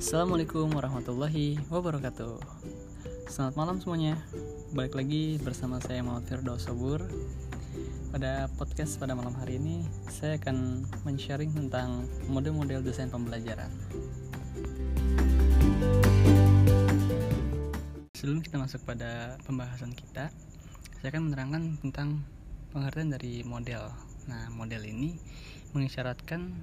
Assalamualaikum 0.00 0.72
warahmatullahi 0.72 1.60
wabarakatuh. 1.68 2.40
Selamat 3.28 3.52
malam 3.52 3.84
semuanya. 3.84 4.16
Balik 4.72 4.96
lagi 4.96 5.36
bersama 5.44 5.76
saya 5.76 6.00
Muhammad 6.00 6.24
Firdaus 6.24 6.64
Sobur. 6.64 7.04
Pada 8.08 8.48
podcast 8.56 8.96
pada 8.96 9.12
malam 9.12 9.36
hari 9.36 9.60
ini 9.60 9.84
Saya 10.08 10.40
akan 10.40 10.88
men-sharing 11.04 11.52
tentang 11.52 12.08
model-model 12.32 12.80
desain 12.80 13.12
pembelajaran. 13.12 13.68
Sebelum 18.16 18.40
kita 18.40 18.56
masuk 18.56 18.80
pada 18.88 19.36
pembahasan 19.44 19.92
kita 19.92 20.32
Saya 20.96 21.12
akan 21.12 21.28
menerangkan 21.28 21.76
tentang 21.76 22.24
pengertian 22.72 23.12
dari 23.12 23.44
model. 23.44 23.92
Nah 24.32 24.48
model 24.48 24.80
ini 24.80 25.20
mengisyaratkan 25.76 26.56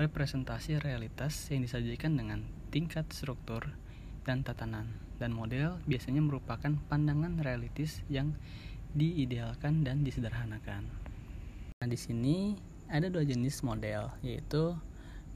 representasi 0.00 0.80
realitas 0.80 1.52
yang 1.52 1.60
disajikan 1.60 2.16
dengan 2.16 2.48
tingkat 2.72 3.04
struktur 3.12 3.76
dan 4.24 4.40
tatanan 4.40 4.88
dan 5.20 5.36
model 5.36 5.76
biasanya 5.84 6.24
merupakan 6.24 6.72
pandangan 6.88 7.36
realitis 7.44 8.00
yang 8.08 8.32
diidealkan 8.96 9.84
dan 9.84 10.00
disederhanakan. 10.00 10.88
Nah, 11.84 11.88
di 11.88 12.00
sini 12.00 12.56
ada 12.88 13.12
dua 13.12 13.28
jenis 13.28 13.60
model 13.60 14.08
yaitu 14.24 14.72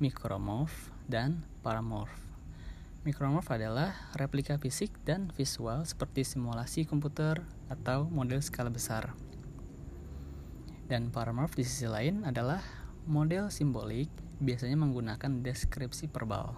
mikromorph 0.00 0.88
dan 1.12 1.44
paramorph. 1.60 2.16
Mikromorph 3.05 3.52
adalah 3.52 3.92
replika 4.16 4.56
fisik 4.56 4.88
dan 5.05 5.28
visual 5.36 5.84
seperti 5.84 6.24
simulasi 6.24 6.88
komputer 6.88 7.44
atau 7.69 8.08
model 8.08 8.41
skala 8.41 8.72
besar. 8.72 9.12
Dan 10.89 11.12
paramorph 11.12 11.52
di 11.52 11.69
sisi 11.69 11.84
lain 11.84 12.24
adalah 12.24 12.83
model 13.05 13.52
simbolik 13.52 14.08
biasanya 14.41 14.80
menggunakan 14.80 15.44
deskripsi 15.44 16.08
verbal. 16.08 16.56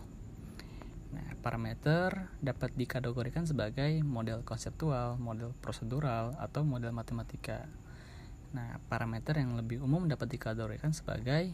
Nah, 1.14 1.28
parameter 1.42 2.30
dapat 2.42 2.74
dikategorikan 2.74 3.46
sebagai 3.46 4.02
model 4.02 4.42
konseptual, 4.42 5.18
model 5.18 5.54
prosedural, 5.58 6.34
atau 6.38 6.66
model 6.66 6.90
matematika. 6.90 7.66
Nah, 8.54 8.78
parameter 8.90 9.38
yang 9.38 9.54
lebih 9.58 9.82
umum 9.82 10.06
dapat 10.06 10.32
dikategorikan 10.32 10.94
sebagai 10.94 11.52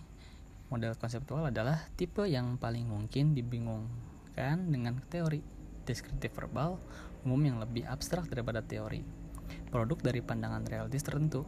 model 0.73 0.97
konseptual 0.97 1.53
adalah 1.53 1.85
tipe 2.01 2.25
yang 2.25 2.57
paling 2.57 2.89
mungkin 2.89 3.37
dibingungkan 3.37 4.73
dengan 4.73 5.01
teori 5.13 5.45
deskriptif 5.85 6.33
verbal 6.33 6.79
umum 7.27 7.41
yang 7.43 7.59
lebih 7.61 7.85
abstrak 7.87 8.27
daripada 8.31 8.65
teori. 8.65 9.05
Produk 9.69 10.01
dari 10.01 10.25
pandangan 10.25 10.65
realitis 10.65 11.05
tertentu 11.05 11.45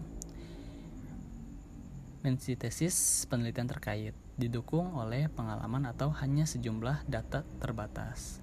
tesis 2.33 3.29
penelitian 3.29 3.69
terkait 3.69 4.17
didukung 4.41 4.97
oleh 4.97 5.29
pengalaman 5.29 5.85
atau 5.85 6.09
hanya 6.25 6.49
sejumlah 6.49 7.05
data 7.05 7.45
terbatas. 7.61 8.41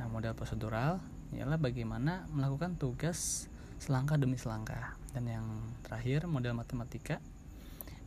Nah, 0.00 0.08
model 0.08 0.32
prosedural 0.32 1.04
ialah 1.36 1.60
bagaimana 1.60 2.24
melakukan 2.32 2.80
tugas 2.80 3.52
selangkah 3.76 4.16
demi 4.16 4.40
selangkah. 4.40 4.96
Dan 5.12 5.28
yang 5.28 5.46
terakhir, 5.84 6.24
model 6.32 6.56
matematika 6.56 7.20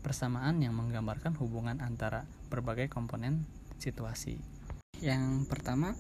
persamaan 0.02 0.58
yang 0.66 0.74
menggambarkan 0.74 1.38
hubungan 1.38 1.78
antara 1.78 2.26
berbagai 2.50 2.90
komponen 2.90 3.46
situasi. 3.78 4.42
Yang 4.98 5.46
pertama, 5.46 5.94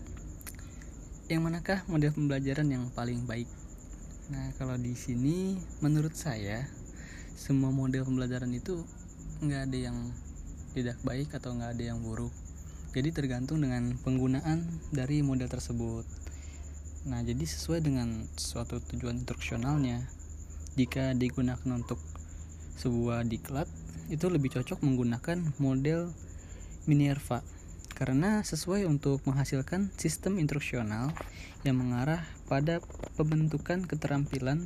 yang 1.29 1.45
manakah 1.45 1.85
model 1.85 2.17
pembelajaran 2.17 2.65
yang 2.65 2.89
paling 2.97 3.29
baik? 3.29 3.47
Nah, 4.33 4.49
kalau 4.57 4.73
di 4.81 4.97
sini 4.97 5.61
menurut 5.85 6.17
saya 6.17 6.65
semua 7.33 7.69
model 7.73 8.07
pembelajaran 8.07 8.49
itu 8.55 8.85
nggak 9.43 9.69
ada 9.69 9.77
yang 9.91 9.97
tidak 10.73 10.97
baik 11.05 11.29
atau 11.35 11.53
nggak 11.53 11.75
ada 11.77 11.83
yang 11.93 11.99
buruk. 12.01 12.33
Jadi 12.93 13.09
tergantung 13.09 13.61
dengan 13.61 13.97
penggunaan 14.01 14.65
dari 14.93 15.25
model 15.25 15.49
tersebut. 15.49 16.05
Nah 17.09 17.19
jadi 17.25 17.41
sesuai 17.41 17.83
dengan 17.83 18.23
suatu 18.39 18.79
tujuan 18.79 19.21
instruksionalnya 19.21 20.05
jika 20.79 21.13
digunakan 21.13 21.69
untuk 21.73 22.01
sebuah 22.79 23.27
diklat 23.27 23.69
itu 24.09 24.25
lebih 24.29 24.53
cocok 24.55 24.81
menggunakan 24.81 25.41
model 25.61 26.13
Minerva. 26.89 27.43
Karena 27.93 28.41
sesuai 28.41 28.89
untuk 28.89 29.21
menghasilkan 29.29 29.93
sistem 30.01 30.41
instruksional 30.41 31.13
yang 31.61 31.77
mengarah 31.77 32.25
pada 32.49 32.81
pembentukan 33.15 33.85
keterampilan 33.85 34.65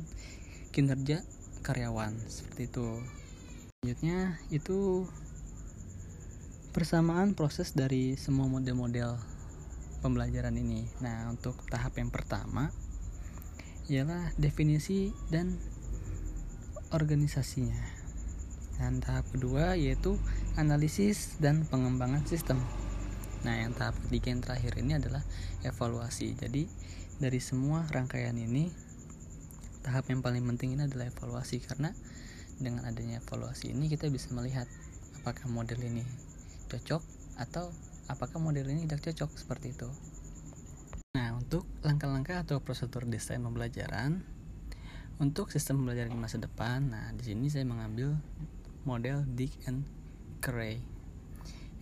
kinerja 0.72 1.20
karyawan. 1.60 2.16
Seperti 2.26 2.72
itu 2.72 2.86
selanjutnya 3.88 4.36
itu 4.50 5.06
persamaan 6.76 7.38
proses 7.38 7.72
dari 7.78 8.18
semua 8.18 8.44
model-model 8.44 9.16
pembelajaran 10.04 10.52
ini. 10.58 10.84
Nah 10.98 11.30
untuk 11.30 11.56
tahap 11.70 11.94
yang 11.94 12.12
pertama 12.12 12.74
ialah 13.88 14.34
definisi 14.36 15.14
dan 15.32 15.56
organisasinya. 16.92 17.80
Dan 18.82 18.98
tahap 18.98 19.30
kedua 19.30 19.78
yaitu 19.78 20.20
analisis 20.60 21.38
dan 21.38 21.62
pengembangan 21.64 22.26
sistem. 22.28 22.58
Nah 23.46 23.62
yang 23.62 23.78
tahap 23.78 23.94
ketiga 24.04 24.36
yang 24.36 24.42
terakhir 24.42 24.74
ini 24.74 25.00
adalah 25.00 25.22
evaluasi. 25.62 26.34
Jadi 26.34 26.66
dari 27.22 27.38
semua 27.38 27.86
rangkaian 27.88 28.34
ini 28.34 28.74
tahap 29.80 30.12
yang 30.12 30.18
paling 30.20 30.44
penting 30.44 30.74
ini 30.74 30.84
adalah 30.84 31.08
evaluasi. 31.08 31.62
Karena 31.62 31.94
dengan 32.58 32.86
adanya 32.86 33.22
evaluasi 33.22 33.70
ini 33.72 33.86
kita 33.86 34.10
bisa 34.10 34.34
melihat 34.34 34.66
apakah 35.22 35.46
model 35.50 35.78
ini 35.82 36.02
cocok 36.68 37.02
atau 37.38 37.70
apakah 38.10 38.42
model 38.42 38.66
ini 38.68 38.84
tidak 38.84 39.10
cocok 39.10 39.30
seperti 39.38 39.72
itu. 39.72 39.88
Nah, 41.14 41.38
untuk 41.38 41.64
langkah-langkah 41.86 42.42
atau 42.42 42.60
prosedur 42.60 43.06
desain 43.06 43.40
pembelajaran 43.40 44.22
untuk 45.18 45.50
sistem 45.50 45.82
pembelajaran 45.82 46.14
di 46.14 46.20
masa 46.20 46.38
depan, 46.38 46.94
nah 46.94 47.10
di 47.10 47.26
sini 47.26 47.50
saya 47.50 47.66
mengambil 47.66 48.14
model 48.86 49.26
Dick 49.34 49.50
and 49.66 49.82
Cray. 50.38 50.78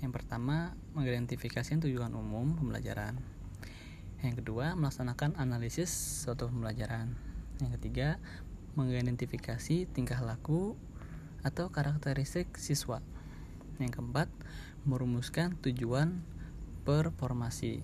Yang 0.00 0.12
pertama, 0.22 0.72
mengidentifikasi 0.97 1.69
tujuan 1.84 2.16
umum 2.16 2.56
pembelajaran. 2.56 3.20
Yang 4.25 4.41
kedua, 4.41 4.72
melaksanakan 4.72 5.37
analisis 5.37 5.93
suatu 6.25 6.48
pembelajaran. 6.48 7.12
Yang 7.60 7.70
ketiga, 7.76 8.08
mengidentifikasi 8.76 9.88
tingkah 9.91 10.20
laku 10.20 10.76
atau 11.42 11.72
karakteristik 11.72 12.54
siswa. 12.60 13.00
Yang 13.81 14.00
keempat, 14.00 14.28
merumuskan 14.87 15.59
tujuan 15.64 16.22
performasi. 16.87 17.82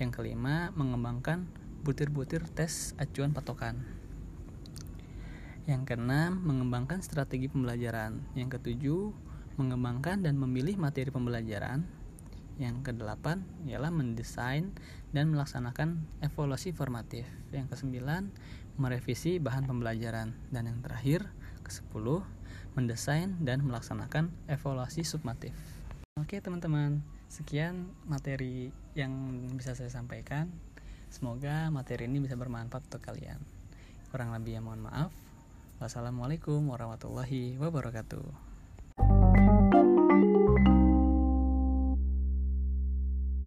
Yang 0.00 0.10
kelima, 0.16 0.74
mengembangkan 0.74 1.46
butir-butir 1.86 2.44
tes 2.50 2.96
acuan 2.96 3.32
patokan. 3.32 3.80
Yang 5.68 5.92
keenam, 5.92 6.40
mengembangkan 6.42 7.04
strategi 7.04 7.46
pembelajaran. 7.46 8.18
Yang 8.34 8.58
ketujuh, 8.58 9.12
mengembangkan 9.60 10.24
dan 10.24 10.40
memilih 10.40 10.80
materi 10.80 11.12
pembelajaran. 11.12 11.84
Yang 12.60 12.92
kedelapan 12.92 13.40
ialah 13.64 13.88
mendesain 13.88 14.72
dan 15.16 15.32
melaksanakan 15.32 16.04
evaluasi 16.20 16.76
formatif. 16.76 17.24
Yang 17.52 17.76
kesembilan, 17.76 18.28
merevisi 18.76 19.40
bahan 19.42 19.66
pembelajaran 19.66 20.34
dan 20.52 20.62
yang 20.68 20.78
terakhir 20.84 21.26
ke-10 21.66 22.06
mendesain 22.74 23.34
dan 23.42 23.62
melaksanakan 23.66 24.30
evaluasi 24.46 25.02
submatif. 25.02 25.54
Oke 26.18 26.38
teman-teman, 26.38 27.02
sekian 27.30 27.90
materi 28.06 28.70
yang 28.94 29.12
bisa 29.54 29.74
saya 29.74 29.90
sampaikan. 29.90 30.50
Semoga 31.10 31.70
materi 31.74 32.06
ini 32.06 32.22
bisa 32.22 32.38
bermanfaat 32.38 32.86
untuk 32.86 33.02
kalian. 33.02 33.42
Kurang 34.10 34.30
lebih 34.34 34.58
ya 34.58 34.60
mohon 34.62 34.86
maaf. 34.86 35.10
Wassalamualaikum 35.82 36.60
warahmatullahi 36.70 37.58
wabarakatuh. 37.58 38.49